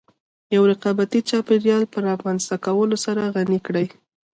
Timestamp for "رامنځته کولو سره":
2.07-3.21